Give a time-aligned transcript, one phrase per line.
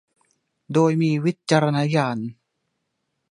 [0.73, 2.17] โดยมีวิจารณญาณ